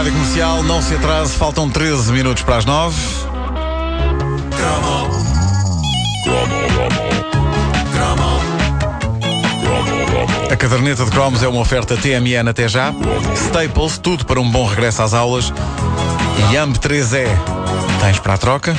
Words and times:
Rádio 0.00 0.14
Comercial, 0.14 0.62
não 0.62 0.80
se 0.80 0.94
atrase, 0.94 1.34
faltam 1.34 1.68
13 1.68 2.10
minutos 2.10 2.42
para 2.42 2.56
as 2.56 2.64
9. 2.64 2.98
A 10.50 10.56
caderneta 10.56 11.04
de 11.04 11.10
cromos 11.10 11.42
é 11.42 11.48
uma 11.48 11.60
oferta 11.60 11.98
TMN 11.98 12.48
até 12.48 12.66
já. 12.66 12.94
Staples, 13.34 13.98
tudo 13.98 14.24
para 14.24 14.40
um 14.40 14.50
bom 14.50 14.64
regresso 14.64 15.02
às 15.02 15.12
aulas. 15.12 15.52
E 16.50 16.56
AMB 16.56 16.78
3E. 16.78 17.26
Tens 18.00 18.18
para 18.20 18.32
a 18.32 18.38
troca? 18.38 18.74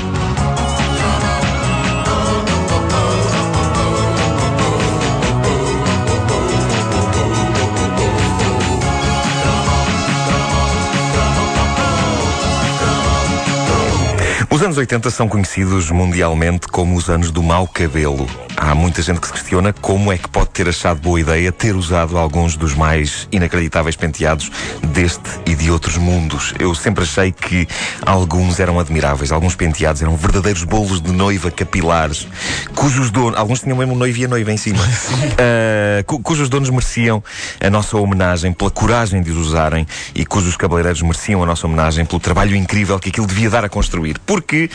Os 14.62 14.66
anos 14.66 14.78
80 14.78 15.10
são 15.10 15.28
conhecidos 15.28 15.90
mundialmente 15.90 16.68
como 16.68 16.96
os 16.96 17.10
anos 17.10 17.32
do 17.32 17.42
mau 17.42 17.68
cabelo. 17.68 18.28
Há 18.64 18.76
muita 18.76 19.02
gente 19.02 19.20
que 19.20 19.26
se 19.26 19.34
questiona 19.34 19.74
como 19.74 20.14
é 20.14 20.20
que 20.20 20.30
pode 20.30 20.52
ter 20.52 20.70
achado 20.70 21.02
boa 21.02 21.20
ideia 21.20 21.52
ter 21.52 21.76
usado 21.76 22.16
alguns 22.16 22.56
dos 22.56 22.76
mais 22.76 23.28
inacreditáveis 23.32 23.96
penteados 23.96 24.52
deste 24.84 25.28
e 25.48 25.56
de 25.56 25.72
outros 25.72 25.98
mundos. 25.98 26.54
Eu 26.60 26.76
sempre 26.76 27.04
achei 27.04 27.32
que 27.32 27.68
alguns 28.06 28.60
eram 28.60 28.80
admiráveis. 28.80 29.32
Alguns 29.32 29.56
penteados 29.56 30.04
eram 30.04 30.16
verdadeiros 30.16 30.64
bolos 30.64 31.02
de 31.02 31.12
noiva 31.12 31.50
capilares, 31.50 32.28
cujos 32.76 33.10
donos. 33.10 33.40
Alguns 33.40 33.62
tinham 33.62 33.76
mesmo 33.76 33.96
noivo 33.96 34.20
e 34.20 34.26
a 34.26 34.28
noiva 34.28 34.52
em 34.52 34.58
cima. 34.58 34.78
uh, 34.86 36.04
cu 36.06 36.20
cujos 36.20 36.48
donos 36.48 36.70
mereciam 36.70 37.24
a 37.60 37.70
nossa 37.70 37.98
homenagem 37.98 38.54
pela 38.54 38.70
coragem 38.70 39.24
de 39.24 39.32
os 39.32 39.38
usarem 39.38 39.88
e 40.14 40.24
cujos 40.24 40.56
cabeleireiros 40.56 41.02
mereciam 41.02 41.42
a 41.42 41.48
nossa 41.48 41.66
homenagem 41.66 42.06
pelo 42.06 42.20
trabalho 42.20 42.56
incrível 42.56 43.00
que 43.00 43.10
aquilo 43.10 43.26
devia 43.26 43.50
dar 43.50 43.66
a 43.66 43.70
construir. 43.70 44.20
Porque 44.20 44.70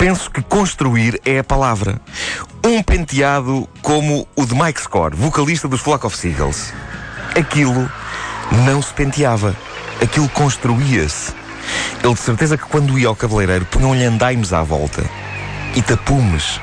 penso 0.00 0.30
que 0.30 0.40
construir 0.40 1.20
é 1.26 1.40
a 1.40 1.44
palavra. 1.44 2.00
Um 2.64 2.82
penteado 2.82 3.68
como 3.82 4.26
o 4.34 4.46
de 4.46 4.54
Mike 4.54 4.80
Score, 4.80 5.14
vocalista 5.14 5.68
dos 5.68 5.82
Flock 5.82 6.06
of 6.06 6.16
Seagulls. 6.16 6.72
Aquilo 7.38 7.86
não 8.64 8.80
se 8.80 8.94
penteava. 8.94 9.54
Aquilo 10.00 10.26
construía-se. 10.30 11.34
Ele 12.02 12.14
de 12.14 12.20
certeza 12.20 12.56
que 12.56 12.64
quando 12.64 12.98
ia 12.98 13.08
ao 13.08 13.14
cabeleireiro 13.14 13.66
punham-lhe 13.66 14.02
andaimes 14.02 14.54
à 14.54 14.62
volta. 14.62 15.04
E 15.76 15.82
tapumes. 15.82 16.58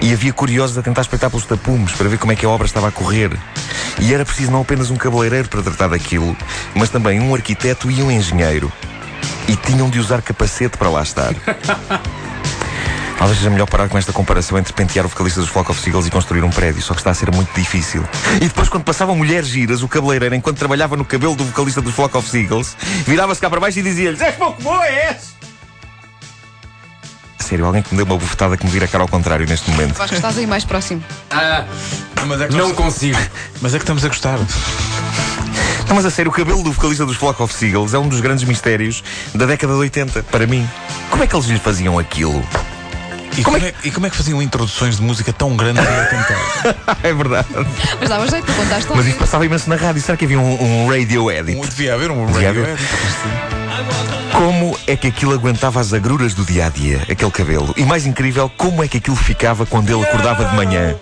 E 0.00 0.10
havia 0.10 0.32
curiosos 0.32 0.78
a 0.78 0.82
tentar 0.82 1.02
espreitar 1.02 1.28
pelos 1.28 1.44
tapumes 1.44 1.92
para 1.92 2.08
ver 2.08 2.16
como 2.16 2.32
é 2.32 2.36
que 2.36 2.46
a 2.46 2.48
obra 2.48 2.66
estava 2.66 2.88
a 2.88 2.90
correr. 2.90 3.38
E 3.98 4.14
era 4.14 4.24
preciso 4.24 4.50
não 4.50 4.62
apenas 4.62 4.90
um 4.90 4.96
cabeleireiro 4.96 5.46
para 5.50 5.60
tratar 5.60 5.88
daquilo, 5.88 6.34
mas 6.74 6.88
também 6.88 7.20
um 7.20 7.34
arquiteto 7.34 7.90
e 7.90 8.02
um 8.02 8.10
engenheiro. 8.10 8.72
E 9.46 9.56
tinham 9.56 9.90
de 9.90 9.98
usar 9.98 10.22
capacete 10.22 10.78
para 10.78 10.88
lá 10.88 11.02
estar. 11.02 11.34
Talvez 13.18 13.38
seja 13.38 13.50
melhor 13.50 13.66
parar 13.66 13.88
com 13.88 13.96
esta 13.96 14.12
comparação 14.12 14.58
entre 14.58 14.72
pentear 14.72 15.06
o 15.06 15.08
vocalista 15.08 15.40
dos 15.40 15.48
Flock 15.48 15.70
of 15.70 15.80
Seagulls 15.80 16.08
e 16.08 16.10
construir 16.10 16.42
um 16.42 16.50
prédio, 16.50 16.82
só 16.82 16.92
que 16.94 17.00
está 17.00 17.10
a 17.10 17.14
ser 17.14 17.30
muito 17.30 17.52
difícil. 17.54 18.04
E 18.36 18.48
depois, 18.48 18.68
quando 18.68 18.84
passavam 18.84 19.14
mulheres 19.14 19.48
giras, 19.48 19.82
o 19.82 19.88
cabeleireiro, 19.88 20.34
enquanto 20.34 20.58
trabalhava 20.58 20.96
no 20.96 21.04
cabelo 21.04 21.36
do 21.36 21.44
vocalista 21.44 21.80
dos 21.80 21.94
Flock 21.94 22.16
of 22.16 22.28
Seagulls, 22.28 22.76
virava-se 23.06 23.40
cá 23.40 23.48
para 23.48 23.60
baixo 23.60 23.78
e 23.78 23.82
dizia-lhes: 23.82 24.20
És 24.20 24.34
pouco 24.34 24.60
boa, 24.62 24.84
és! 24.86 25.32
Sério, 27.38 27.66
alguém 27.66 27.82
que 27.82 27.92
me 27.92 27.96
deu 27.96 28.06
uma 28.06 28.16
bufetada 28.18 28.56
que 28.56 28.64
me 28.64 28.70
vira 28.70 28.86
a 28.86 28.88
cara 28.88 29.04
ao 29.04 29.08
contrário 29.08 29.46
neste 29.46 29.70
momento. 29.70 30.00
Acho 30.00 30.08
que 30.08 30.14
estás 30.14 30.38
aí 30.38 30.46
mais 30.46 30.64
próximo. 30.64 31.02
Ah, 31.30 31.64
mas 32.26 32.40
é 32.40 32.48
que 32.48 32.54
não 32.54 32.72
consigo. 32.72 33.18
Mas 33.60 33.74
é 33.74 33.78
que 33.78 33.82
estamos 33.82 34.04
a 34.04 34.08
gostar. 34.08 34.38
Não, 35.88 35.96
mas 35.96 36.06
a 36.06 36.10
sério, 36.10 36.30
o 36.30 36.34
cabelo 36.34 36.62
do 36.62 36.72
vocalista 36.72 37.04
dos 37.04 37.16
Flock 37.16 37.42
of 37.42 37.52
Seagulls 37.52 37.94
é 37.94 37.98
um 37.98 38.08
dos 38.08 38.20
grandes 38.20 38.44
mistérios 38.44 39.04
da 39.34 39.44
década 39.44 39.74
de 39.74 39.80
80, 39.80 40.22
para 40.22 40.46
mim. 40.46 40.66
Como 41.10 41.22
é 41.22 41.26
que 41.26 41.36
eles 41.36 41.46
lhe 41.46 41.58
faziam 41.58 41.98
aquilo? 41.98 42.42
E 43.36 43.42
como, 43.42 43.56
é, 43.56 43.72
e 43.82 43.90
como 43.90 44.06
é 44.06 44.10
que 44.10 44.16
faziam 44.16 44.42
introduções 44.42 44.96
de 44.96 45.02
música 45.02 45.32
tão 45.32 45.56
grandes 45.56 45.82
a 45.82 46.04
tentar? 46.04 46.96
é 47.02 47.14
verdade. 47.14 47.48
Mas 47.98 48.08
dava 48.08 48.28
jeito, 48.28 48.44
tu 48.44 48.52
contaste 48.52 48.90
Mas 48.94 49.06
isto 49.06 49.18
passava 49.18 49.46
imenso 49.46 49.70
na 49.70 49.76
rádio. 49.76 50.02
Será 50.02 50.16
que 50.18 50.24
havia 50.24 50.38
um, 50.38 50.84
um 50.84 50.88
radio 50.88 51.30
edit? 51.30 51.58
Um, 51.58 51.62
devia 51.62 51.94
haver 51.94 52.10
um 52.10 52.26
Devia 52.26 52.48
radio 52.48 52.62
haver. 52.62 52.74
edit. 52.74 54.32
Como 54.32 54.76
é 54.86 54.96
que 54.96 55.06
aquilo 55.06 55.32
aguentava 55.32 55.80
as 55.80 55.92
agruras 55.92 56.34
do 56.34 56.44
dia 56.44 56.66
a 56.66 56.68
dia, 56.68 57.02
aquele 57.08 57.30
cabelo? 57.30 57.72
E 57.76 57.84
mais 57.84 58.06
incrível, 58.06 58.50
como 58.56 58.82
é 58.82 58.88
que 58.88 58.98
aquilo 58.98 59.16
ficava 59.16 59.64
quando 59.64 59.88
ele 59.88 60.02
acordava 60.02 60.44
de 60.44 60.54
manhã? 60.54 60.94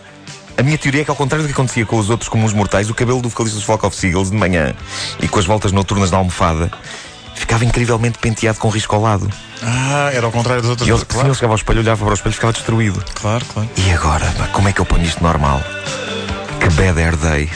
A 0.57 0.63
minha 0.63 0.77
teoria 0.77 1.01
é 1.01 1.05
que, 1.05 1.11
ao 1.11 1.17
contrário 1.17 1.45
do 1.45 1.49
que 1.49 1.55
acontecia 1.55 1.87
com 1.87 1.97
os 1.97 2.11
outros 2.11 2.29
comuns 2.29 2.53
mortais, 2.53 2.91
o 2.91 2.95
cabelo 2.95 3.23
do 3.23 3.29
vocalista 3.29 3.57
dos 3.57 3.65
Flock 3.65 3.87
of 3.87 3.97
Seagulls 3.97 4.31
de 4.31 4.37
manhã 4.37 4.75
e 5.21 5.27
com 5.27 5.39
as 5.39 5.47
voltas 5.47 5.73
noturnas 5.73 6.11
na 6.11 6.19
almofada 6.19 6.71
ficava 7.41 7.65
incrivelmente 7.65 8.19
penteado 8.19 8.59
com 8.59 8.69
risco 8.69 8.95
ao 8.95 9.03
lado. 9.03 9.31
Ah, 9.63 10.11
era 10.13 10.27
ao 10.27 10.33
contrário 10.33 10.63
das 10.63 10.71
outras 10.71 10.89
E 10.89 10.93
ele, 10.93 11.01
se 11.01 11.19
ele 11.19 11.35
chegava 11.35 11.55
ao 11.55 11.57
espelho, 11.57 11.81
olhava 11.81 12.05
para 12.05 12.13
o 12.13 12.15
espelho 12.15 12.33
e 12.33 12.35
ficava 12.35 12.53
destruído. 12.53 13.05
Claro, 13.15 13.45
claro. 13.47 13.69
E 13.77 13.91
agora, 13.93 14.27
como 14.53 14.69
é 14.69 14.73
que 14.73 14.81
eu 14.81 14.87
ponho 14.87 15.05
isto 15.05 15.23
normal? 15.23 15.63
Que 16.61 16.69
bad 16.71 17.01
hair 17.01 17.17
day. 17.17 17.51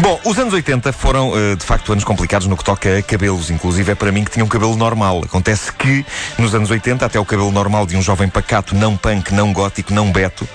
Bom, 0.00 0.18
os 0.24 0.38
anos 0.38 0.54
80 0.54 0.90
foram 0.92 1.36
eh, 1.36 1.54
de 1.54 1.64
facto 1.64 1.92
anos 1.92 2.02
complicados 2.02 2.46
no 2.46 2.56
que 2.56 2.64
toca 2.64 2.98
a 2.98 3.02
cabelos, 3.02 3.50
inclusive 3.50 3.92
é 3.92 3.94
para 3.94 4.10
mim 4.10 4.24
que 4.24 4.30
tinha 4.30 4.44
um 4.44 4.48
cabelo 4.48 4.74
normal. 4.74 5.20
Acontece 5.24 5.70
que 5.72 6.04
nos 6.38 6.54
anos 6.54 6.70
80 6.70 7.04
até 7.04 7.20
o 7.20 7.24
cabelo 7.24 7.52
normal 7.52 7.86
de 7.86 7.96
um 7.96 8.02
jovem 8.02 8.28
pacato, 8.28 8.74
não 8.74 8.96
punk, 8.96 9.32
não 9.34 9.52
gótico, 9.52 9.92
não 9.92 10.10
beto. 10.10 10.48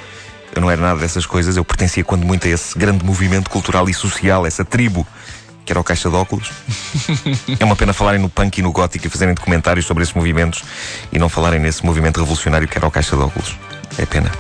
Eu 0.56 0.62
não 0.62 0.72
era 0.72 0.82
nada 0.82 1.00
dessas 1.00 1.26
coisas, 1.26 1.56
eu 1.56 1.64
pertencia 1.64 2.04
quando 2.04 2.26
muito 2.26 2.48
a 2.48 2.50
esse 2.50 2.78
grande 2.78 3.06
movimento 3.06 3.50
cultural 3.50 3.88
e 3.88 3.94
social, 3.94 4.46
essa 4.46 4.66
tribo 4.66 5.06
que 5.68 5.74
era 5.74 5.80
o 5.82 5.84
Caixa 5.84 6.10
de 6.10 6.16
Óculos. 6.16 6.50
é 7.60 7.66
uma 7.66 7.76
pena 7.76 7.92
falarem 7.92 8.22
no 8.22 8.30
punk 8.30 8.58
e 8.58 8.62
no 8.62 8.72
gótico 8.72 9.06
e 9.06 9.10
fazerem 9.10 9.36
documentários 9.36 9.86
sobre 9.86 10.02
esses 10.02 10.16
movimentos 10.16 10.64
e 11.12 11.20
não 11.20 11.28
falarem 11.28 11.60
nesse 11.60 11.86
movimento 11.86 12.22
revolucionário 12.22 12.66
que 12.70 12.78
era 12.78 12.88
o 12.88 12.90
Caixa 12.90 13.18
de 13.18 13.22
Óculos. 13.22 13.58
É 13.98 14.06
pena. 14.06 14.32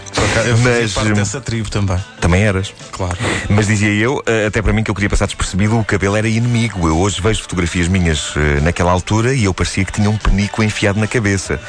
Eu 0.46 0.58
Mas, 0.60 0.94
parte 0.94 1.12
hum, 1.12 1.16
dessa 1.16 1.42
tribo 1.42 1.70
também. 1.70 1.98
Também 2.22 2.44
eras. 2.44 2.74
Claro. 2.92 3.18
Mas 3.50 3.68
dizia 3.68 3.90
eu, 3.90 4.22
eh, 4.26 4.46
até 4.46 4.62
para 4.62 4.72
mim 4.72 4.84
que 4.84 4.92
eu 4.92 4.96
queria 4.96 5.10
passar 5.10 5.26
despercebido, 5.26 5.78
o 5.78 5.84
cabelo 5.84 6.16
era 6.16 6.28
inimigo. 6.28 6.88
Eu 6.88 6.98
hoje 6.98 7.20
vejo 7.22 7.42
fotografias 7.42 7.88
minhas 7.88 8.34
eh, 8.38 8.62
naquela 8.62 8.92
altura 8.92 9.34
e 9.34 9.46
eu 9.46 9.54
parecia 9.54 9.84
que 9.84 9.92
tinha 9.92 10.10
um 10.10 10.18
penico 10.18 10.64
enfiado 10.64 11.00
na 11.00 11.08
cabeça. 11.08 11.60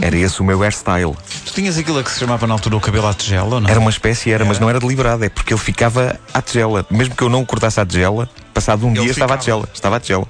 Era 0.00 0.16
esse 0.16 0.40
o 0.40 0.44
meu 0.44 0.62
hairstyle. 0.62 1.14
Tu 1.44 1.52
tinhas 1.52 1.76
aquilo 1.76 2.02
que 2.02 2.10
se 2.10 2.20
chamava 2.20 2.46
na 2.46 2.54
altura 2.54 2.76
o 2.76 2.80
cabelo 2.80 3.08
à 3.08 3.12
tigela, 3.12 3.60
não? 3.60 3.68
Era 3.68 3.80
uma 3.80 3.90
espécie, 3.90 4.30
era, 4.30 4.44
mas 4.44 4.58
não 4.58 4.70
era 4.70 4.78
deliberado, 4.78 5.24
é 5.24 5.28
porque 5.28 5.52
ele 5.52 5.60
ficava 5.60 6.18
à 6.32 6.40
tigela. 6.40 6.86
Mesmo 6.90 7.14
que 7.14 7.22
eu 7.22 7.28
não 7.28 7.42
o 7.42 7.46
cortasse 7.46 7.80
à 7.80 7.84
tigela, 7.84 8.28
passado 8.52 8.86
um 8.86 8.90
Ele 8.92 9.00
dia 9.02 9.10
estava 9.12 9.34
à 9.34 9.38
ficava. 9.38 9.40
tigela. 9.40 9.68
Estava 9.74 9.96
à 9.96 10.00
tigela. 10.00 10.26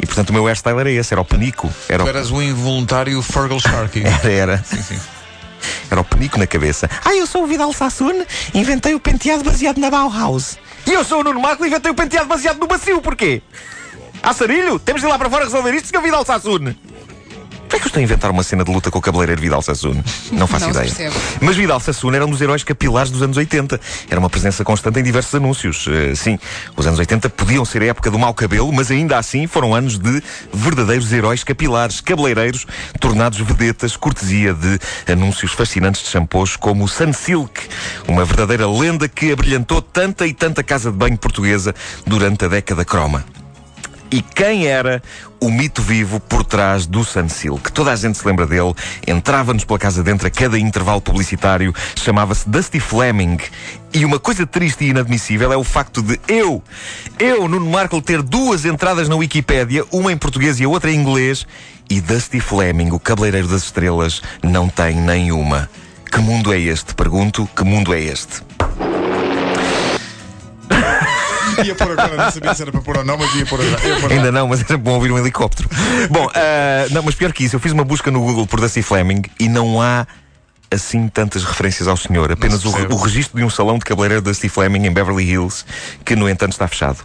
E 0.00 0.06
portanto 0.06 0.30
o 0.30 0.32
meu 0.32 0.46
hairstyle 0.46 0.78
era 0.80 0.90
esse, 0.90 1.14
era 1.14 1.20
o 1.20 1.24
penico. 1.24 1.70
Era 1.88 2.02
Tu 2.04 2.06
o... 2.06 2.08
eras 2.10 2.30
o 2.30 2.42
involuntário 2.42 3.20
Fergal 3.22 3.58
Sharky. 3.60 4.02
Era, 4.06 4.30
era. 4.30 4.64
Era 5.90 6.00
o 6.00 6.04
penico 6.04 6.38
na 6.38 6.46
cabeça. 6.46 6.88
Ah, 7.04 7.14
eu 7.14 7.26
sou 7.26 7.44
o 7.44 7.46
Vidal 7.46 7.72
Sassoon, 7.72 8.24
inventei 8.54 8.94
o 8.94 9.00
penteado 9.00 9.42
baseado 9.42 9.78
na 9.78 9.90
Bauhaus. 9.90 10.58
E 10.86 10.92
eu 10.92 11.02
sou 11.04 11.20
o 11.20 11.24
Nuno 11.24 11.40
Marco 11.40 11.64
e 11.64 11.68
inventei 11.68 11.90
o 11.90 11.94
penteado 11.94 12.26
baseado 12.28 12.58
no 12.58 12.66
bacio, 12.66 13.00
porquê? 13.00 13.42
Ah, 14.22 14.32
Sarilho, 14.32 14.78
temos 14.78 15.00
de 15.00 15.06
ir 15.06 15.10
lá 15.10 15.18
para 15.18 15.30
fora 15.30 15.44
resolver 15.44 15.72
isto, 15.74 15.88
Sr. 15.88 16.02
Vidal 16.02 16.24
Sassoon. 16.24 16.74
Porquê 17.66 17.76
é 17.76 17.78
que 17.80 17.84
eu 17.84 17.88
estou 17.88 18.00
a 18.00 18.02
inventar 18.02 18.30
uma 18.30 18.44
cena 18.44 18.64
de 18.64 18.72
luta 18.72 18.92
com 18.92 18.98
o 18.98 19.02
cabeleireiro 19.02 19.40
Vidal 19.40 19.60
Sassoon? 19.60 20.00
Não 20.30 20.46
faço 20.46 20.66
Não 20.66 20.70
ideia. 20.70 21.10
Mas 21.40 21.56
Vidal 21.56 21.80
Sassoon 21.80 22.14
era 22.14 22.24
um 22.24 22.30
dos 22.30 22.40
heróis 22.40 22.62
capilares 22.62 23.10
dos 23.10 23.22
anos 23.22 23.36
80. 23.36 23.80
Era 24.08 24.20
uma 24.20 24.30
presença 24.30 24.64
constante 24.64 25.00
em 25.00 25.02
diversos 25.02 25.34
anúncios. 25.34 25.86
Eh, 25.88 26.14
sim, 26.14 26.38
os 26.76 26.86
anos 26.86 26.98
80 26.98 27.28
podiam 27.30 27.64
ser 27.64 27.82
a 27.82 27.86
época 27.86 28.08
do 28.08 28.18
mau 28.18 28.32
cabelo, 28.32 28.72
mas 28.72 28.90
ainda 28.90 29.18
assim 29.18 29.48
foram 29.48 29.74
anos 29.74 29.98
de 29.98 30.22
verdadeiros 30.52 31.12
heróis 31.12 31.42
capilares, 31.42 32.00
cabeleireiros, 32.00 32.66
tornados 33.00 33.40
vedetas, 33.40 33.96
cortesia 33.96 34.54
de 34.54 34.78
anúncios 35.10 35.52
fascinantes 35.52 36.02
de 36.04 36.08
shampoos 36.08 36.54
como 36.56 36.84
o 36.84 36.88
Sunsilk, 36.88 37.68
uma 38.06 38.24
verdadeira 38.24 38.68
lenda 38.68 39.08
que 39.08 39.32
abrilhantou 39.32 39.82
tanta 39.82 40.24
e 40.24 40.32
tanta 40.32 40.62
casa 40.62 40.92
de 40.92 40.96
banho 40.96 41.18
portuguesa 41.18 41.74
durante 42.06 42.44
a 42.44 42.48
década 42.48 42.84
croma. 42.84 43.24
E 44.10 44.22
quem 44.22 44.66
era 44.66 45.02
o 45.40 45.50
mito 45.50 45.82
vivo 45.82 46.20
por 46.20 46.44
trás 46.44 46.86
do 46.86 47.04
Sunsilk? 47.04 47.72
Toda 47.72 47.92
a 47.92 47.96
gente 47.96 48.16
se 48.16 48.26
lembra 48.26 48.46
dele, 48.46 48.72
entrava-nos 49.06 49.64
pela 49.64 49.78
casa 49.78 50.02
dentro 50.02 50.26
a 50.26 50.30
cada 50.30 50.58
intervalo 50.58 51.00
publicitário, 51.00 51.74
chamava-se 51.96 52.48
Dusty 52.48 52.78
Fleming. 52.78 53.38
E 53.92 54.04
uma 54.04 54.18
coisa 54.18 54.46
triste 54.46 54.84
e 54.84 54.90
inadmissível 54.90 55.52
é 55.52 55.56
o 55.56 55.64
facto 55.64 56.02
de 56.02 56.20
eu, 56.28 56.62
eu, 57.18 57.48
Nuno 57.48 57.68
Markle, 57.70 58.00
ter 58.00 58.22
duas 58.22 58.64
entradas 58.64 59.08
na 59.08 59.16
Wikipédia, 59.16 59.84
uma 59.90 60.12
em 60.12 60.16
português 60.16 60.60
e 60.60 60.64
a 60.64 60.68
outra 60.68 60.90
em 60.90 60.96
inglês, 60.96 61.46
e 61.88 62.00
Dusty 62.00 62.40
Fleming, 62.40 62.90
o 62.90 63.00
cabeleireiro 63.00 63.48
das 63.48 63.64
estrelas, 63.64 64.22
não 64.42 64.68
tem 64.68 64.96
nenhuma. 64.96 65.68
Que 66.10 66.18
mundo 66.20 66.52
é 66.52 66.58
este? 66.58 66.94
Pergunto, 66.94 67.48
que 67.54 67.64
mundo 67.64 67.92
é 67.92 68.00
este? 68.00 68.42
Ia 71.64 71.74
pôr 71.74 71.92
agora, 71.92 72.16
não 72.16 72.30
sabia 72.30 72.54
se 72.54 72.62
era 72.62 72.72
para 72.72 72.80
pôr 72.80 72.98
ou 72.98 73.04
não, 73.04 73.16
mas 73.16 73.34
ia 73.34 73.46
pôr 73.46 73.60
agora. 73.60 74.14
Ainda 74.14 74.32
não, 74.32 74.48
mas 74.48 74.60
sempre 74.60 74.76
bom 74.76 74.94
ouvir 74.94 75.10
um 75.10 75.18
helicóptero. 75.18 75.68
Bom, 76.10 76.28
ah, 76.34 76.86
não, 76.90 77.02
mas 77.02 77.14
pior 77.14 77.32
que 77.32 77.44
isso, 77.44 77.56
eu 77.56 77.60
fiz 77.60 77.72
uma 77.72 77.84
busca 77.84 78.10
no 78.10 78.20
Google 78.20 78.46
por 78.46 78.60
Dusty 78.60 78.82
Fleming 78.82 79.22
e 79.40 79.48
não 79.48 79.80
há 79.80 80.06
assim 80.70 81.08
tantas 81.08 81.44
referências 81.44 81.88
ao 81.88 81.96
senhor. 81.96 82.30
Apenas 82.32 82.60
se 82.60 82.68
o, 82.68 82.92
o 82.92 82.96
registro 82.96 83.38
de 83.38 83.44
um 83.44 83.50
salão 83.50 83.78
de 83.78 83.84
cabeleireiro 83.84 84.22
Dusty 84.22 84.48
Fleming 84.48 84.86
em 84.86 84.92
Beverly 84.92 85.24
Hills, 85.24 85.64
que 86.04 86.16
no 86.16 86.28
entanto 86.28 86.52
está 86.52 86.66
fechado. 86.68 86.98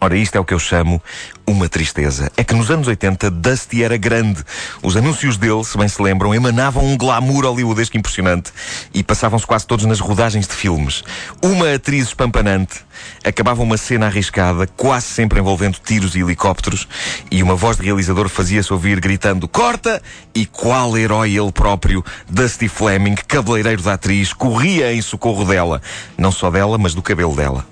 Ora, 0.00 0.16
isto 0.16 0.36
é 0.36 0.40
o 0.40 0.44
que 0.44 0.52
eu 0.52 0.58
chamo 0.58 1.02
uma 1.46 1.68
tristeza. 1.68 2.30
É 2.36 2.44
que 2.44 2.54
nos 2.54 2.70
anos 2.70 2.86
80 2.86 3.30
Dusty 3.30 3.82
era 3.82 3.96
grande. 3.96 4.44
Os 4.82 4.96
anúncios 4.96 5.36
dele, 5.38 5.64
se 5.64 5.78
bem 5.78 5.88
se 5.88 6.02
lembram, 6.02 6.34
emanavam 6.34 6.84
um 6.84 6.96
glamour 6.96 7.44
hollywoodesco 7.46 7.96
impressionante 7.96 8.52
e 8.92 9.02
passavam-se 9.02 9.46
quase 9.46 9.66
todos 9.66 9.84
nas 9.84 10.00
rodagens 10.00 10.46
de 10.46 10.54
filmes. 10.54 11.02
Uma 11.42 11.74
atriz 11.74 12.08
espampanante 12.08 12.84
acabava 13.24 13.62
uma 13.62 13.76
cena 13.76 14.06
arriscada, 14.06 14.66
quase 14.66 15.06
sempre 15.06 15.40
envolvendo 15.40 15.78
tiros 15.78 16.14
e 16.14 16.20
helicópteros, 16.20 16.86
e 17.30 17.42
uma 17.42 17.54
voz 17.54 17.76
de 17.76 17.84
realizador 17.84 18.28
fazia-se 18.28 18.72
ouvir 18.72 19.00
gritando 19.00 19.48
corta, 19.48 20.02
e 20.34 20.44
qual 20.46 20.96
herói 20.96 21.36
ele 21.36 21.52
próprio, 21.52 22.04
Dusty 22.28 22.68
Fleming, 22.68 23.14
cabeleireiro 23.14 23.82
da 23.82 23.94
atriz, 23.94 24.32
corria 24.32 24.92
em 24.92 25.00
socorro 25.00 25.44
dela. 25.44 25.80
Não 26.18 26.32
só 26.32 26.50
dela, 26.50 26.76
mas 26.76 26.94
do 26.94 27.02
cabelo 27.02 27.34
dela. 27.34 27.64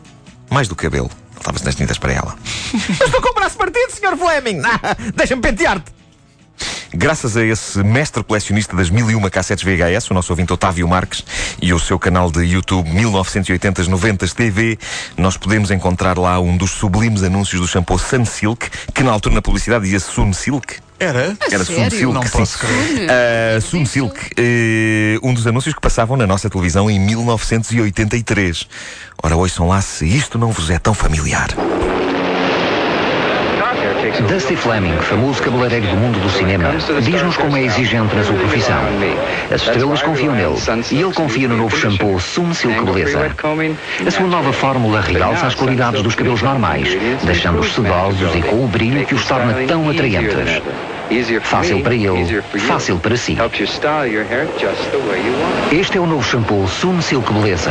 Mais 0.51 0.69
do 0.69 0.77
cabelo. 0.77 1.11
Estava-se 1.45 1.65
nas 1.67 1.75
tintas 1.75 1.99
para 1.99 2.11
ela. 2.11 2.35
Estou 2.73 3.21
com 3.21 3.29
o 3.29 3.35
braço 3.35 3.59
partido, 3.59 3.91
Sr. 3.91 4.17
Fleming! 4.17 4.63
Deixa-me 5.15 5.43
pentear-te! 5.43 5.93
Graças 6.95 7.37
a 7.37 7.45
esse 7.45 7.83
mestre 7.83 8.25
colecionista 8.25 8.75
das 8.75 8.89
mil 8.89 9.11
e 9.11 9.15
uma 9.15 9.29
cassetes 9.29 9.63
VHS, 9.63 10.11
o 10.11 10.15
nosso 10.15 10.33
ouvinte 10.33 10.55
Otávio 10.55 10.89
Marques, 10.89 11.23
e 11.61 11.75
o 11.75 11.79
seu 11.79 11.99
canal 11.99 12.31
de 12.31 12.45
YouTube 12.45 12.89
1980-90 12.89 14.33
TV, 14.33 14.79
nós 15.19 15.37
podemos 15.37 15.71
encontrar 15.71 16.17
lá 16.17 16.41
um 16.41 16.57
dos 16.57 16.71
sublimes 16.71 17.23
anúncios 17.23 17.61
do 17.61 17.69
shampoo 17.69 17.99
Sunsilk, 17.99 18.71
que 18.95 19.03
na 19.03 19.13
altura 19.13 19.35
na 19.35 19.43
publicidade 19.43 19.85
dizia 19.85 20.01
Sunsilk. 20.01 20.84
Era? 20.99 21.37
Era 21.51 21.65
sério? 21.65 21.91
Sunsilk, 21.91 22.15
Não 22.15 22.23
sim. 22.23 22.29
posso 22.31 22.59
crer. 22.59 23.09
Uh, 23.09 23.61
Sunsilk, 23.61 24.19
uh, 24.21 25.29
um 25.29 25.35
dos 25.35 25.47
anúncios 25.47 25.75
que 25.75 25.81
passavam 25.81 26.17
na 26.17 26.27
nossa 26.27 26.49
televisão 26.49 26.91
em 26.91 26.99
1983. 27.01 28.69
Ora, 29.23 29.37
ouçam 29.37 29.69
lá 29.69 29.81
se 29.81 30.07
isto 30.07 30.39
não 30.39 30.51
vos 30.53 30.71
é 30.71 30.79
tão 30.79 30.95
familiar. 30.95 31.49
Dusty 34.29 34.55
Fleming, 34.55 34.97
famoso 34.99 35.43
cabeleireiro 35.43 35.87
do 35.87 35.97
mundo 35.97 36.21
do 36.21 36.31
cinema, 36.31 36.71
diz-nos 37.03 37.37
como 37.37 37.57
é 37.57 37.63
exigente 37.63 38.15
na 38.15 38.23
sua 38.23 38.37
profissão. 38.37 38.81
As 39.51 39.63
estrelas 39.63 40.03
confiam 40.03 40.35
nele 40.35 40.57
e 40.91 41.01
ele 41.01 41.13
confia 41.13 41.49
no 41.49 41.57
novo 41.57 41.77
shampoo 41.77 42.21
Sun 42.21 42.53
Silk 42.53 42.85
Beleza. 42.85 43.31
A 44.07 44.11
sua 44.11 44.27
nova 44.27 44.53
fórmula 44.53 45.01
realça 45.01 45.47
as 45.47 45.55
qualidades 45.55 46.03
dos 46.03 46.15
cabelos 46.15 46.43
normais, 46.43 46.89
deixando-os 47.23 47.75
sedosos 47.75 48.35
e 48.35 48.43
com 48.43 48.65
o 48.65 48.69
brilho 48.69 49.07
que 49.07 49.15
os 49.15 49.25
torna 49.27 49.55
tão 49.67 49.89
atraentes. 49.89 50.63
Fácil 51.43 51.83
para 51.83 51.95
ele, 51.95 52.43
fácil 52.67 52.99
para 52.99 53.17
si. 53.17 53.37
Este 55.73 55.99
é 55.99 56.01
o 56.01 56.07
novo 56.07 56.23
shampoo 56.23 56.67
Sun 56.67 57.01
Silk 57.03 57.33
Beleza. 57.33 57.71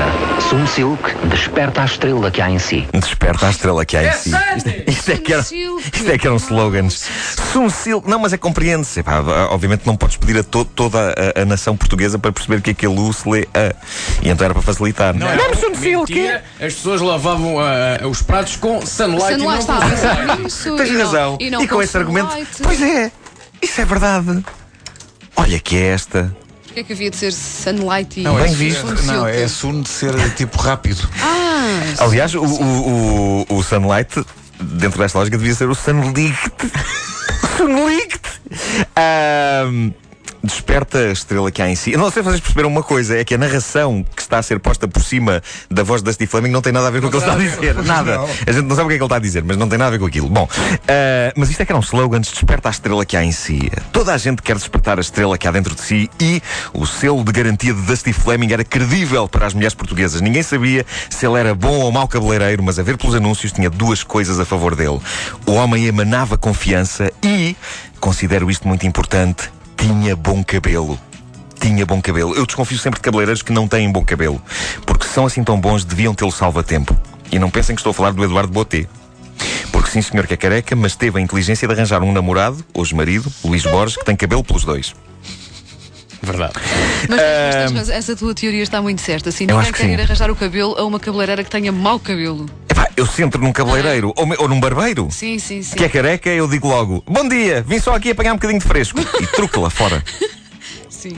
Sun 0.50 0.66
Silk 0.68 1.02
desperta 1.28 1.82
a 1.82 1.86
estrela 1.86 2.30
que 2.32 2.42
há 2.42 2.50
em 2.50 2.60
si. 2.60 2.88
Desperta 2.94 3.48
a 3.48 3.50
estrela 3.50 3.86
que 3.86 3.98
há 3.98 4.04
em 4.04 4.12
si. 4.14 4.32
Isto, 4.56 4.70
é- 4.70 4.84
isto 4.88 5.12
é 5.12 5.18
que 5.18 5.34
era, 5.34 5.42
isto 5.42 6.12
é 6.12 6.18
que 6.18 6.28
eram 6.28 6.38
slogans. 6.38 7.10
Sun 7.52 7.70
Silk. 7.70 8.08
Não, 8.10 8.20
mas 8.20 8.34
é 8.34 8.38
compreende-se. 8.38 9.04
Obviamente 9.50 9.86
não 9.86 9.96
podes 9.96 10.16
pedir 10.18 10.38
a 10.40 10.44
to- 10.44 10.66
toda 10.66 11.14
a, 11.36 11.42
a 11.42 11.46
nação 11.46 11.76
portuguesa 11.76 12.20
para 12.20 12.32
perceber 12.32 12.62
que 12.62 12.72
aquele 12.72 13.00
U 13.00 13.12
se 13.12 13.28
lê 13.28 13.48
A. 13.54 13.74
E 14.22 14.30
então 14.30 14.46
era 14.46 14.54
para 14.54 14.64
facilitar. 14.64 15.14
Não, 15.14 15.28
Não, 15.28 15.36
mentira, 16.14 16.44
as 16.60 16.74
pessoas 16.74 17.02
lavavam 17.02 17.60
ah, 17.60 18.08
os 18.08 18.22
pratos 18.22 18.56
com 18.56 18.86
sunlight, 18.86 19.34
Sunlight, 19.34 19.34
e 19.34 19.38
não 19.38 19.58
com. 20.38 20.78
Tens 20.78 20.92
não- 20.92 20.98
razão. 21.00 21.38
E, 21.40 21.50
não 21.50 21.62
e 21.64 21.68
com 21.68 21.82
esse 21.82 21.98
argumento. 21.98 22.30
Pois 22.62 22.82
é. 22.82 23.12
Isso 23.64 23.80
é 23.80 23.86
verdade. 23.86 24.44
Olha 25.38 25.60
que 25.60 25.78
é 25.78 25.88
esta. 25.88 26.36
Porquê 26.66 26.82
é 26.82 26.84
que 26.84 26.94
havia 26.94 27.10
de 27.10 27.16
ser 27.16 27.32
Sunlight 27.32 28.20
e 28.20 28.24
Não, 28.24 28.36
Bem 28.36 28.52
é, 28.52 28.56
visto. 28.56 28.86
Não, 29.06 29.26
é 29.26 29.44
assunto 29.44 29.84
de 29.84 29.90
ser 29.90 30.34
tipo 30.36 30.58
rápido. 30.60 31.08
Ah, 31.22 32.04
Aliás, 32.04 32.36
o, 32.36 32.44
o, 32.44 33.46
o, 33.50 33.56
o 33.58 33.64
Sunlight, 33.64 34.24
dentro 34.60 35.00
desta 35.00 35.18
lógica, 35.20 35.38
devia 35.38 35.56
ser 35.56 35.70
o 35.70 35.76
Sunlight. 35.76 36.52
Sunlight! 37.58 38.20
Ahm, 38.98 39.92
desperta 40.44 40.98
a 40.98 41.12
estrela 41.12 41.50
que 41.50 41.62
há 41.62 41.70
em 41.70 41.76
si. 41.76 41.94
Eu 41.94 42.00
não 42.00 42.12
sei 42.12 42.22
se 42.22 42.30
vocês 42.30 42.42
perceberam 42.42 42.70
uma 42.70 42.84
coisa: 42.84 43.18
é 43.18 43.24
que 43.24 43.34
a 43.34 43.38
narração 43.38 44.06
que 44.16 44.22
está 44.22 44.40
a 44.40 44.44
ser 44.44 44.60
posta 44.60 44.88
por 44.88 45.04
cima 45.04 45.42
da 45.70 45.84
voz 45.84 46.02
de 46.02 46.06
Dusty 46.06 46.28
Fleming 46.28 46.50
não 46.50 46.62
tem 46.62 46.74
nada 46.74 46.88
a 46.88 46.92
ver 46.92 47.02
com 47.02 47.08
o 47.08 47.10
que 47.10 47.18
ele 47.18 47.24
está 47.24 47.34
a 47.34 47.38
dizer. 47.38 47.76
Nada. 47.84 48.20
A 48.46 48.52
gente 48.52 48.66
não 48.66 48.76
sabe 48.76 48.86
o 48.86 48.90
que 48.90 48.96
é 48.96 48.98
que 48.98 49.04
ele 49.04 49.06
está 49.06 49.16
a 49.16 49.20
dizer, 49.20 49.44
mas 49.44 49.58
não 49.58 49.70
tem 49.70 49.78
nada 49.78 49.90
a 49.90 49.92
ver 49.92 50.00
com 50.00 50.06
aquilo. 50.06 50.28
Bom, 50.28 50.48
ah, 50.52 51.34
mas 51.36 51.50
isto 51.50 51.62
é 51.62 51.66
que 51.66 51.72
eram 51.72 51.82
slogans: 51.82 52.30
desperta 52.30 52.70
a 52.70 52.72
estrela 52.72 53.06
que 53.06 53.16
há 53.16 53.24
em 53.24 53.32
si. 53.32 53.72
Toda 53.92 54.14
a 54.14 54.18
gente 54.18 54.42
quer 54.42 54.56
despertar 54.56 54.98
a 54.98 55.02
estrela 55.02 55.38
que 55.38 55.48
há 55.48 55.52
dentro 55.52 55.74
de 55.76 55.82
si 55.82 56.10
e 56.20 56.42
o 56.74 56.86
selo 56.86 57.24
de 57.24 57.32
garantia 57.32 57.74
de 57.74 57.82
Dusty 57.82 58.12
Fleming 58.12 58.52
era 58.52 58.64
credível 58.64 59.28
para 59.30 59.46
as 59.46 59.54
mulheres 59.54 59.74
portuguesas. 59.74 60.20
Ninguém 60.22 60.44
sabia 60.44 60.86
se 61.10 61.26
ele 61.26 61.40
era 61.40 61.56
bom 61.56 61.80
ou 61.80 61.92
mau 61.92 62.08
cabeleireiro, 62.08 62.62
mas 62.62 62.78
a 62.78 62.84
ver 62.84 62.98
pelos 62.98 63.16
anúncios 63.16 63.52
tinha 63.52 63.70
duas 63.70 64.04
coisas 64.04 64.40
a 64.40 64.46
favor 64.46 64.76
dele. 64.76 65.00
O 65.46 65.54
homem 65.54 65.86
emanava 65.86 66.38
confiança 66.38 67.12
e, 67.24 67.56
considero 68.00 68.50
isto 68.52 68.68
muito 68.68 68.86
importante, 68.86 69.50
tinha 69.84 70.16
bom 70.16 70.42
cabelo. 70.42 70.98
Tinha 71.60 71.86
bom 71.86 72.02
cabelo. 72.02 72.34
Eu 72.34 72.46
desconfio 72.46 72.78
sempre 72.78 73.00
de 73.00 73.04
cabeleireiros 73.04 73.42
que 73.42 73.52
não 73.52 73.68
têm 73.68 73.92
bom 73.92 74.02
cabelo. 74.02 74.42
Porque 74.86 75.06
se 75.06 75.12
são 75.12 75.26
assim 75.26 75.44
tão 75.44 75.60
bons, 75.60 75.84
deviam 75.84 76.14
tê-lo 76.16 76.32
salvo 76.32 76.60
a 76.60 76.64
tempo. 76.64 76.98
E 77.30 77.38
não 77.38 77.50
pensem 77.50 77.76
que 77.76 77.82
estou 77.82 77.92
a 77.92 77.94
falar 77.94 78.14
do 78.14 78.24
Eduardo 78.24 78.54
Boté. 78.54 78.88
Porque 79.74 79.90
sim, 79.90 80.02
senhor 80.02 80.26
que 80.26 80.36
é 80.36 80.38
careca, 80.38 80.74
mas 80.74 80.96
teve 80.96 81.20
a 81.20 81.22
inteligência 81.22 81.68
de 81.68 81.74
arranjar 81.74 82.02
um 82.02 82.14
namorado, 82.14 82.64
hoje 82.74 82.96
marido, 82.96 83.30
Luís 83.44 83.64
Borges, 83.64 83.98
que 83.98 84.06
tem 84.06 84.16
cabelo 84.16 84.42
pelos 84.42 84.64
dois. 84.64 84.96
Verdade. 86.22 86.54
mas, 87.10 87.20
mas 87.20 87.56
tens 87.56 87.72
razão, 87.74 87.96
essa 87.96 88.16
tua 88.16 88.34
teoria 88.34 88.64
está 88.64 88.82
muito 88.82 89.02
certa. 89.02 89.28
Assim, 89.28 89.46
ninguém 89.46 89.74
quer 89.74 89.90
ir 89.90 90.00
arranjar 90.00 90.32
o 90.32 90.36
cabelo 90.36 90.76
a 90.78 90.86
uma 90.86 90.98
cabeleireira 90.98 91.44
que 91.44 91.50
tenha 91.50 91.74
mau 91.74 92.00
cabelo. 92.00 92.46
Eu 92.96 93.06
se 93.08 93.24
entro 93.24 93.42
num 93.42 93.52
cabeleireiro 93.52 94.14
ou, 94.16 94.26
me- 94.26 94.36
ou 94.38 94.48
num 94.48 94.60
barbeiro 94.60 95.08
Sim, 95.12 95.40
sim, 95.40 95.64
sim. 95.64 95.76
que 95.76 95.84
é 95.84 95.90
careca, 95.90 96.30
eu 96.30 96.48
digo 96.48 96.68
logo: 96.68 97.04
Bom 97.08 97.28
dia, 97.28 97.64
vim 97.68 97.80
só 97.80 97.96
aqui 97.96 98.12
apanhar 98.12 98.34
um 98.34 98.36
bocadinho 98.36 98.60
de 98.60 98.66
fresco. 98.68 99.00
E 99.20 99.26
truque 99.28 99.58
lá 99.60 99.70
fora. 99.70 100.04
sim. 100.90 101.18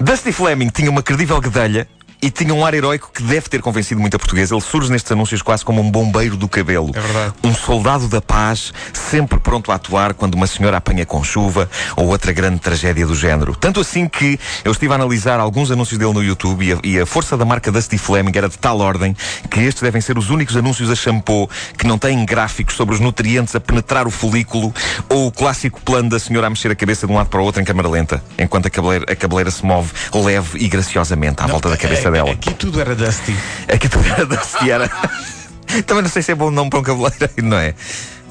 Dusty 0.00 0.30
Fleming 0.32 0.68
tinha 0.68 0.88
uma 0.90 1.02
credível 1.02 1.40
guedelha 1.40 1.88
e 2.22 2.30
tinha 2.30 2.54
um 2.54 2.64
ar 2.64 2.74
heroico 2.74 3.10
que 3.12 3.22
deve 3.22 3.48
ter 3.48 3.62
convencido 3.62 4.00
muita 4.00 4.18
portuguesa. 4.18 4.54
Ele 4.54 4.60
surge 4.60 4.90
nestes 4.90 5.10
anúncios 5.12 5.42
quase 5.42 5.64
como 5.64 5.80
um 5.80 5.90
bombeiro 5.90 6.36
do 6.36 6.48
cabelo. 6.48 6.90
É 6.94 7.00
verdade. 7.00 7.34
Um 7.42 7.54
soldado 7.54 8.08
da 8.08 8.20
paz, 8.20 8.72
sempre 8.92 9.38
pronto 9.38 9.72
a 9.72 9.76
atuar 9.76 10.14
quando 10.14 10.34
uma 10.34 10.46
senhora 10.46 10.76
apanha 10.76 11.06
com 11.06 11.22
chuva 11.24 11.68
ou 11.96 12.08
outra 12.08 12.32
grande 12.32 12.60
tragédia 12.60 13.06
do 13.06 13.14
género. 13.14 13.54
Tanto 13.54 13.80
assim 13.80 14.08
que 14.08 14.38
eu 14.64 14.72
estive 14.72 14.92
a 14.92 14.96
analisar 14.96 15.40
alguns 15.40 15.70
anúncios 15.70 15.98
dele 15.98 16.12
no 16.12 16.22
YouTube 16.22 16.64
e 16.64 16.72
a, 16.72 16.78
e 16.84 17.00
a 17.00 17.06
força 17.06 17.36
da 17.36 17.44
marca 17.44 17.72
Dusty 17.72 17.98
Fleming 17.98 18.32
era 18.34 18.48
de 18.48 18.58
tal 18.58 18.78
ordem 18.80 19.16
que 19.50 19.60
estes 19.60 19.82
devem 19.82 20.00
ser 20.00 20.18
os 20.18 20.30
únicos 20.30 20.56
anúncios 20.56 20.90
a 20.90 20.94
shampoo 20.94 21.48
que 21.76 21.86
não 21.86 21.98
têm 21.98 22.24
gráficos 22.24 22.74
sobre 22.74 22.94
os 22.94 23.00
nutrientes 23.00 23.54
a 23.54 23.60
penetrar 23.60 24.06
o 24.06 24.10
folículo 24.10 24.72
ou 25.08 25.28
o 25.28 25.32
clássico 25.32 25.80
plano 25.80 26.10
da 26.10 26.18
senhora 26.18 26.46
a 26.46 26.50
mexer 26.50 26.70
a 26.70 26.74
cabeça 26.74 27.06
de 27.06 27.12
um 27.12 27.16
lado 27.16 27.28
para 27.28 27.40
o 27.40 27.44
outro 27.44 27.60
em 27.60 27.64
câmara 27.64 27.88
lenta, 27.88 28.22
enquanto 28.38 28.66
a 28.66 28.70
cabeleira, 28.70 29.10
a 29.10 29.16
cabeleira 29.16 29.50
se 29.50 29.64
move 29.64 29.90
leve 30.14 30.58
e 30.58 30.68
graciosamente 30.68 31.42
à 31.42 31.46
volta 31.46 31.68
da 31.68 31.76
cabeça 31.76 32.08
é, 32.08 32.09
dela. 32.10 32.30
Aqui 32.32 32.54
tudo 32.54 32.80
era 32.80 32.94
Dusty. 32.94 33.34
Aqui 33.72 33.88
tu 33.88 33.98
era 34.00 34.26
da 34.26 34.38
Ciara. 34.42 34.90
Também 35.86 36.02
não 36.02 36.10
sei 36.10 36.22
se 36.22 36.32
é 36.32 36.34
bom 36.34 36.50
nome 36.50 36.68
para 36.70 36.80
um 36.80 36.82
cabeleireiro, 36.82 37.32
não 37.44 37.56
é? 37.58 37.74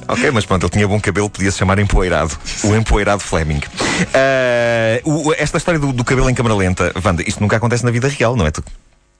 Ok, 0.07 0.31
mas 0.31 0.45
pronto, 0.45 0.63
ele 0.65 0.71
tinha 0.71 0.87
bom 0.87 0.99
cabelo, 0.99 1.29
podia-se 1.29 1.57
chamar 1.57 1.77
empoeirado. 1.79 2.35
O 2.63 2.75
empoeirado 2.75 3.21
Fleming. 3.21 3.61
Ah, 4.13 4.99
o- 5.05 5.33
esta 5.37 5.57
história 5.57 5.79
do, 5.79 5.93
do 5.93 6.03
cabelo 6.03 6.29
em 6.29 6.33
câmara 6.33 6.55
lenta, 6.55 6.91
Wanda, 7.05 7.23
isto 7.27 7.39
nunca 7.41 7.57
acontece 7.57 7.85
na 7.85 7.91
vida 7.91 8.07
real, 8.07 8.35
não 8.35 8.45
é? 8.47 8.51
Tu, 8.51 8.63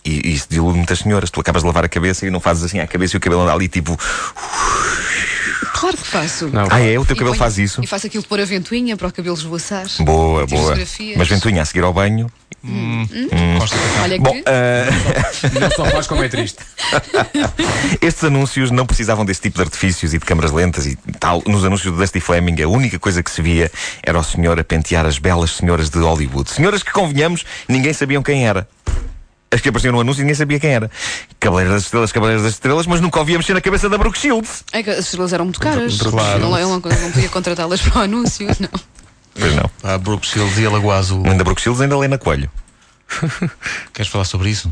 e, 0.03 0.29
e 0.29 0.33
isso 0.33 0.47
desilude 0.49 0.77
muitas 0.77 0.99
senhoras. 0.99 1.29
Tu 1.29 1.39
acabas 1.39 1.61
de 1.61 1.67
lavar 1.67 1.85
a 1.85 1.89
cabeça 1.89 2.25
e 2.25 2.29
não 2.31 2.39
fazes 2.39 2.63
assim 2.63 2.79
à 2.79 2.87
cabeça 2.87 3.15
e 3.15 3.17
o 3.17 3.19
cabelo 3.19 3.41
anda 3.43 3.53
ali 3.53 3.67
tipo. 3.67 3.97
Claro 5.79 5.95
que 5.98 6.07
faço. 6.07 6.48
Não. 6.50 6.67
Ah, 6.69 6.79
é? 6.81 7.00
O 7.00 7.05
teu 7.05 7.13
E 7.15 7.17
cabelo 7.17 7.29
ponho- 7.31 7.36
faz 7.39 7.57
isso? 7.57 7.81
E 7.83 7.88
faço 7.88 8.07
aquilo 8.07 8.21
de 8.24 8.27
pôr 8.29 8.39
a 8.41 8.45
ventoinha 8.45 8.98
para 8.98 9.07
o 9.07 9.12
cabelo 9.12 9.36
esvoaçar. 9.36 9.86
Boa, 10.01 10.45
boa. 10.45 10.75
Mas 11.15 11.27
ventoinha 11.27 11.62
a 11.62 11.65
seguir 11.65 11.83
ao 11.83 11.93
banho. 11.93 12.29
Consta 13.57 13.77
que 13.77 14.00
Olha 14.03 14.19
Bom, 14.19 14.31
que. 14.33 14.43
ah, 14.45 15.59
Não 15.62 15.71
só 15.71 15.86
faz 15.86 16.07
como 16.07 16.21
é 16.24 16.27
triste. 16.27 16.57
Estes 18.01 18.24
anúncios 18.25 18.71
não 18.71 18.86
precisavam 18.86 19.24
desse 19.24 19.41
tipo 19.41 19.55
de 19.57 19.63
artifícios 19.63 20.13
e 20.13 20.17
de 20.19 20.25
câmaras 20.25 20.51
lentas 20.51 20.86
e 20.86 20.98
tal. 21.19 21.41
Nos 21.48 21.63
anúncios 21.63 21.93
do 21.93 21.98
Dusty 21.98 22.19
Fleming, 22.19 22.62
a 22.62 22.67
única 22.67 23.00
coisa 23.00 23.24
que 23.24 23.31
se 23.31 23.41
via 23.41 23.71
era 24.03 24.19
o 24.19 24.24
senhor 24.24 24.59
a 24.59 24.63
pentear 24.63 25.05
as 25.05 25.17
belas 25.17 25.51
senhoras 25.51 25.89
de 25.89 26.00
Hollywood. 26.00 26.50
Senhoras 26.51 26.83
que, 26.83 26.91
convenhamos, 26.91 27.45
ninguém 27.67 27.93
sabiam 27.93 28.21
quem 28.21 28.45
era. 28.48 28.67
As 29.51 29.61
que 29.61 29.69
apareciam 29.69 29.91
no 29.91 29.99
anúncio 29.99 30.21
ninguém 30.21 30.35
sabia 30.35 30.59
quem 30.59 30.71
era. 30.71 30.91
Cabeleiras 31.39 31.73
das 31.73 31.83
Estrelas, 31.83 32.11
Cabeleiras 32.11 32.43
das 32.43 32.53
Estrelas, 32.53 32.85
mas 32.85 33.01
nunca 33.01 33.19
ouvia 33.19 33.37
mexer 33.37 33.53
na 33.53 33.61
cabeça 33.61 33.89
da 33.89 33.97
Brooke 33.97 34.17
Shields. 34.17 34.63
É 34.71 34.83
que 34.83 34.91
as 34.91 35.05
estrelas 35.05 35.33
eram 35.33 35.45
muito 35.45 35.59
caras. 35.59 35.97
Claro. 35.97 36.39
Não, 36.39 36.57
eu 36.57 36.69
não, 36.69 36.79
não 36.79 37.11
podia 37.11 37.29
contratá-las 37.29 37.81
para 37.81 37.99
o 37.99 38.03
anúncio, 38.03 38.47
não. 38.59 38.69
Pois 39.33 39.55
não. 39.55 39.69
a 39.83 39.97
Brooke 39.97 40.27
Shields 40.27 40.57
e 40.59 40.65
a 40.65 40.69
Lagoa 40.69 40.97
Azul. 40.97 41.23
Ainda 41.25 41.43
Brooke 41.43 41.61
Shields 41.61 41.81
ainda 41.81 41.97
Lena 41.97 42.17
Coelho. 42.17 42.49
Queres 43.93 44.11
falar 44.11 44.25
sobre 44.25 44.49
isso? 44.49 44.71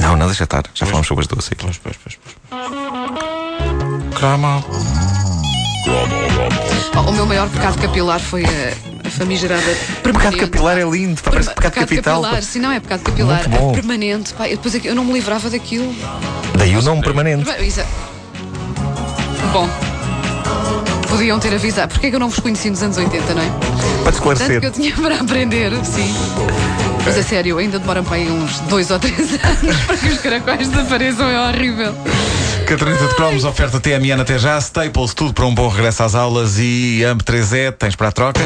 Não, 0.00 0.16
não 0.16 0.26
deixa 0.26 0.44
estar. 0.44 0.64
Já 0.74 0.86
falamos 0.86 1.06
sobre 1.06 1.22
as 1.22 1.28
duas 1.28 1.46
aqui. 1.46 1.64
Pois, 1.64 1.78
pois, 1.78 1.96
pois. 1.96 2.18
pois. 2.50 4.18
Crama. 4.18 4.64
O 7.06 7.12
meu 7.12 7.26
maior 7.26 7.48
pecado 7.48 7.78
capilar 7.80 8.18
foi 8.20 8.44
a, 8.44 8.95
a 9.06 9.10
famigerada 9.10 9.62
permanente. 10.02 10.36
Pecado 10.36 10.36
capilar 10.50 10.78
é 10.78 10.84
lindo, 10.84 11.22
pá, 11.22 11.30
parece 11.30 11.48
pecado 11.50 11.72
capital. 11.74 12.22
capilar, 12.22 12.42
sim, 12.42 12.58
não 12.58 12.72
é 12.72 12.80
pecado 12.80 13.02
capilar, 13.02 13.48
Muito 13.48 13.60
bom. 13.60 13.70
é 13.70 13.74
permanente. 13.74 14.34
Pá, 14.34 14.48
eu 14.48 14.56
depois 14.56 14.74
é 14.74 14.80
eu 14.84 14.94
não 14.94 15.04
me 15.04 15.12
livrava 15.12 15.48
daquilo. 15.50 15.94
Daí 16.58 16.76
o 16.76 16.82
nome 16.82 17.02
permanente. 17.02 17.48
Isso 17.64 17.80
é- 17.80 17.86
Bom, 19.52 19.68
podiam 21.08 21.38
ter 21.38 21.54
avisado. 21.54 21.92
Porquê 21.92 22.08
é 22.08 22.10
que 22.10 22.16
eu 22.16 22.20
não 22.20 22.28
vos 22.28 22.38
conheci 22.40 22.68
nos 22.70 22.82
anos 22.82 22.96
80, 22.96 23.34
não 23.34 23.42
é? 23.42 23.46
Para 23.48 24.04
Tanto 24.04 24.14
esclarecer. 24.16 24.60
que 24.60 24.66
eu 24.66 24.72
tinha 24.72 24.92
para 24.96 25.16
aprender, 25.20 25.72
sim. 25.84 26.14
Mas 27.04 27.16
a 27.16 27.22
sério, 27.22 27.58
ainda 27.58 27.78
demora 27.78 28.02
para 28.02 28.16
aí 28.16 28.28
uns 28.28 28.58
dois 28.60 28.90
ou 28.90 28.98
três 28.98 29.16
anos 29.44 29.76
para 29.86 29.96
que 29.96 30.08
os 30.08 30.18
caracóis 30.18 30.68
desapareçam, 30.68 31.28
é 31.28 31.40
horrível. 31.48 31.94
Caderneta 32.66 33.06
de 33.06 33.14
cromos, 33.14 33.44
oferta 33.44 33.78
TMN 33.78 34.20
até 34.20 34.38
já. 34.38 34.58
Staples, 34.58 35.14
tudo 35.14 35.32
para 35.32 35.46
um 35.46 35.54
bom 35.54 35.68
regresso 35.68 36.02
às 36.02 36.16
aulas. 36.16 36.58
E 36.58 37.00
AMP3E, 37.06 37.70
tens 37.78 37.94
para 37.94 38.08
a 38.08 38.12
troca? 38.12 38.40